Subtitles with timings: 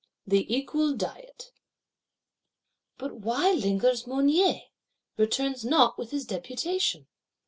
[0.25, 1.51] The Equal Diet.
[2.97, 4.61] But why lingers Mounier;
[5.15, 7.05] returns not with his Deputation?